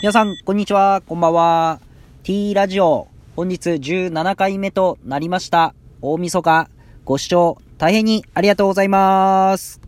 [0.00, 1.80] 皆さん、こんにちは、こんばんは。
[2.22, 5.74] T ラジオ、本日17回目となりました。
[6.00, 6.70] 大晦日、
[7.04, 9.80] ご視聴大変にありがとうございます。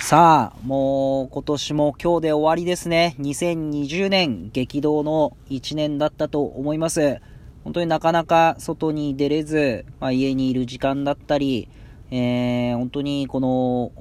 [0.00, 3.16] さあ、もう今年も今日で終わりですね。
[3.20, 7.22] 2020年激動の1年だったと思います。
[7.64, 11.70] 本当になかなか外に出れず、まあ、家にいる時間だったり、
[12.10, 13.92] えー、本当にこの、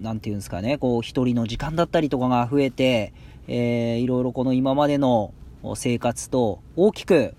[0.00, 3.12] なんていうんですかね、こう一人の時間だったりとかが増えて、
[3.48, 5.32] えー、いろいろこの今までの
[5.74, 7.34] 生活と大きく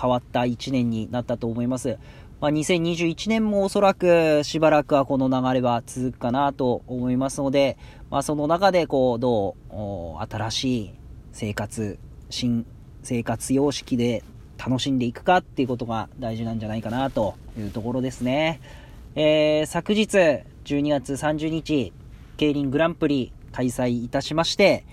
[0.00, 1.98] 変わった1年になったと思います。
[2.40, 7.76] まあ、2021年もおそらくしばらくはこの流れは続くかなと思いますので、
[8.10, 9.72] まあ、その中でこう、どう、
[10.28, 10.90] 新しい
[11.32, 11.98] 生活、
[12.30, 12.66] 新
[13.04, 14.24] 生活様式で
[14.58, 18.60] 楽しんでいくかっていうことが大事なんじゃないかなというところですね。
[19.14, 20.16] えー、昨日
[20.64, 21.92] 12月30日、
[22.38, 24.86] 競輪グランプリ開催いたしまして、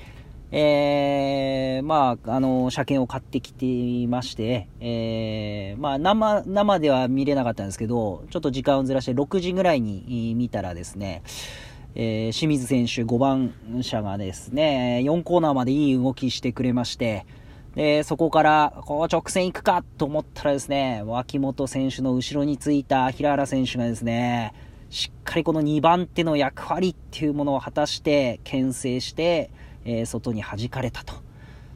[0.52, 11.24] えー、まあ、あの、車検を買ってきていまして、えー、まあ、生、生では見れなかったんですけど、ちょっと時間をずらして6時ぐらいに見たらですね、
[11.96, 17.26] えー、清水選手5番車がですね、4コーナーまでいい動きしてくれまして、
[17.76, 24.54] で、そこから、こう直線行くかと思ったらですね、脇本選手の後ろについた平原選手がですね、
[24.90, 29.52] しっかりこの2番手の役割っていうものを果たして、牽制して、
[29.86, 31.14] えー、外に弾かれたと。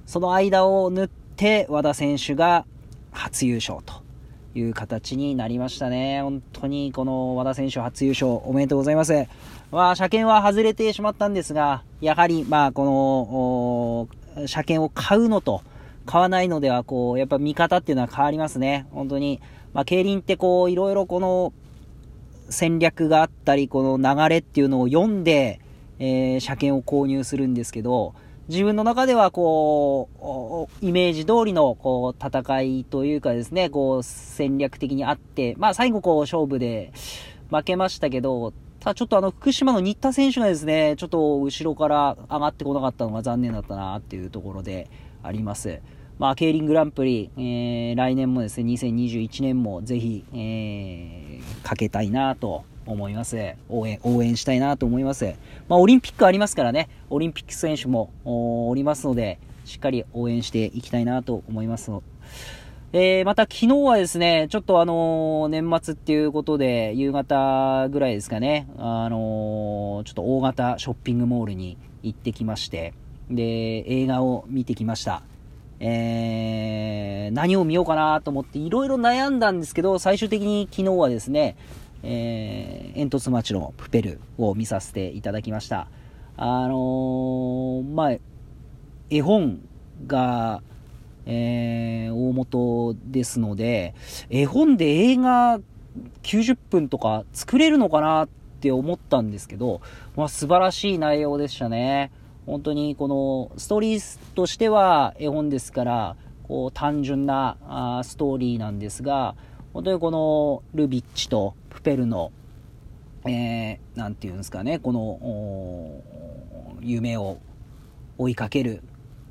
[0.06, 2.66] その間を縫って、和田選手が
[3.12, 4.02] 初優勝と
[4.56, 6.22] いう形になりましたね。
[6.24, 9.28] 本当にこの和田選手初優勝おめでとうございます。
[9.72, 15.62] まあ、車検は外れてしまったんですが、やはり、まあ、この、車検を買うのと、
[16.06, 18.88] 買わないのでは、こう、やっぱ見方っていうのは変わりますね。
[18.92, 19.42] 本当に。
[19.74, 21.54] まあ、競輪ってこう、いろいろこの、
[22.50, 25.60] 戦略があったり、この流れっていうのを読んで、
[26.00, 28.14] えー、車検を購入するんですけど、
[28.50, 36.92] 自分の中ではこう、イメージ通りのこう戦いというかですね、こう戦略的にあって、まあ最後こう勝負で
[37.50, 44.90] 負けましたけど、ただちょっとあの福島の新田選手がですね、ちょっと後ろから上がってこなかったのが残念だったなっていうところで
[45.24, 45.80] あります。
[46.20, 53.38] まあ、競輪グランプリ、えー、来年もですね、2021年もぜひ、えー、かけたいなと思います。
[53.70, 55.34] 応援、応援したいなと思います。
[55.68, 61.92] まあ、オリンピックありますからね、オリンピック選手もおりますので、しっかり応援していきたいなと思います
[62.96, 72.94] えー、また昨日はですね、ちょっとあの、年末っていうことで、夕方ぐらいですかね、あの、ちょっと大型ショッピングモールに行ってきまして、
[73.30, 73.44] で、
[73.92, 75.24] 映画を見てきました。
[75.80, 81.58] えー、何を見ようかなと思っていろいろ悩んだんですけど、最終的に昨日はですね、
[82.04, 85.88] えー、煙突町のプペルを見させていただきました。
[86.38, 88.18] あのー、まあ、
[89.10, 89.62] 絵本
[90.08, 90.62] が、
[91.26, 93.94] えー、大元ですので、
[94.30, 95.60] 絵本で映画
[96.24, 98.30] 90分とか作れるのかなっ
[98.62, 99.82] て思ったんですけど、
[100.16, 102.12] まあ、素晴らしい内容でしたね。
[102.46, 109.36] 本当にこのストーリーとしては絵本ですから、こう単純なあストーリーなんですが、
[109.74, 112.32] 本当にこのルビッチとプペルの、
[113.26, 116.02] えー、なんていうんですかね、この
[116.82, 117.38] 夢を
[118.18, 118.84] 追いかける、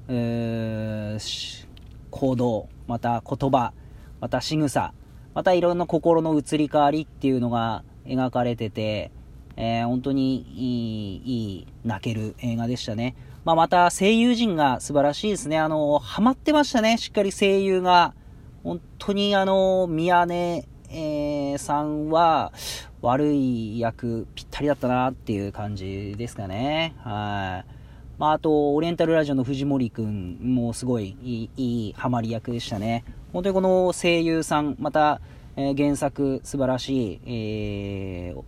[0.09, 3.73] 行動、また言葉、
[4.21, 4.95] また仕草、
[5.35, 9.13] またいろんな心の移り変わりっていうのが描かれてて、
[9.57, 13.15] えー、本当にいい、いい、泣ける映画でしたね。
[13.45, 15.59] まあ、また声優陣が素晴らしいですね。
[15.59, 16.97] あの、ハマってましたね。
[16.99, 18.15] しっかり声優が。
[18.63, 22.53] 本当にあの、宮根、えー、さんは
[23.01, 26.95] 悪い役ぴったりだったなっていう感じですかね。
[26.99, 27.73] はい。
[28.19, 33.05] まあ、あと、オリエンタルラジオの藤森くんもすごいいい、いいハマり役でしたね。
[33.33, 35.21] 本当にこの声優さん、また、
[35.57, 38.45] えー、原作素晴らしい、えー、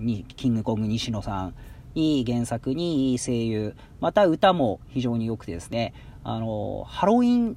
[0.00, 1.54] に、キングコング西野さん、
[1.94, 5.92] いい原作にいい声優、また歌も非常に良くてですね、
[6.24, 7.56] あの、ハロウィン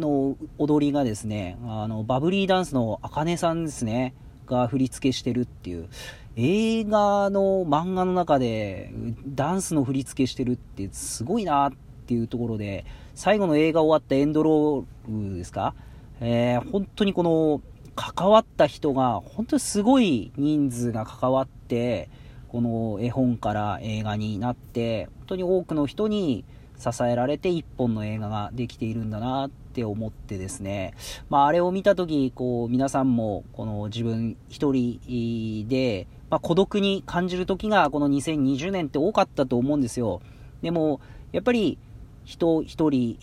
[0.00, 4.14] の踊りがですね、あの、バブリーダンスのあかねさんですね、
[4.46, 5.88] が振り付けしてるっていう、
[6.36, 8.92] 映画の漫画の中で
[9.26, 11.72] ダンスの振り付けしてるってすごいなっ
[12.06, 12.84] ていうところで、
[13.14, 15.74] 最後の映画終わったエンドロールですか？
[16.20, 17.60] えー、本当にこの
[17.96, 22.08] 関わった人が本当にすごい人数が関わって
[22.48, 26.44] この絵本から映画になって本当に多くの人に
[26.80, 30.94] 支えられて一本の映画ができているんだなって思ってですね、
[31.28, 40.22] まあ、あれを見たとき、こう、皆さんも、この自分一人で、まあ、孤独に感じる時が、この2020年って多かったと思うんですよ。
[40.62, 41.00] でも、
[41.32, 41.78] やっぱり、
[42.24, 43.18] 人一人、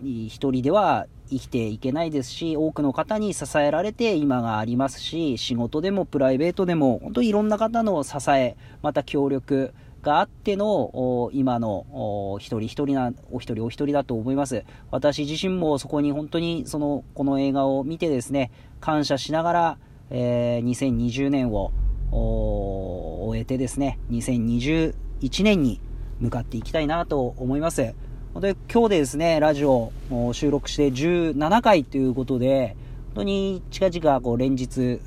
[0.00, 9.72] 一人では生きていけないですし、多くの方に支えられて今がありますし、仕事でもプライベートでも、本当にいろんな方の支え、また協力、
[10.02, 14.64] があっての今の一人一人なお一人お一人だと思います。
[14.90, 19.78] 私自身もそこに本当にそのこの映画を見てですね感謝しながら、
[20.10, 21.72] えー、2020年を
[22.10, 24.94] 終えてですね2021
[25.42, 25.80] 年に
[26.20, 27.94] 向かっていきたいなと思います。
[28.36, 32.76] で今日でですねラジオを収録して17回ということで
[33.06, 35.00] 本当に近々こう連日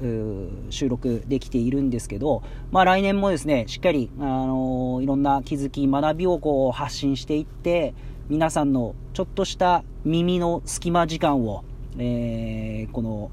[0.69, 7.93] 収録できているんですけど、まあ、来年もですねしっかり、あのー、いろんな気づき学びをこう発信していって
[8.27, 11.63] 皆さんのちょっとした耳の隙間時間を、
[11.99, 13.31] えー、この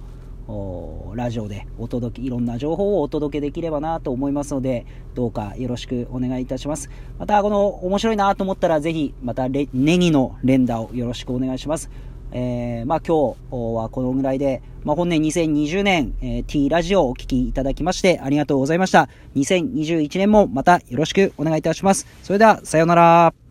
[1.14, 6.90] ラジオでお届け、いろんな情報をお届けできればなと思いますので、どうかよろしくお願いいたします。
[7.18, 11.90] また、この面白いなと思ったら、ぜひ、またネギの連打をよろしくお願いします。
[12.32, 19.08] えー、まあ今日はこのぐらいで、まあ本年2020年、えー、T ラジオをお聴きいただきましてありがとうございました。
[19.36, 22.06] 2021年もまたよろしくお願いいたします。
[22.22, 23.47] それでは、さようなら。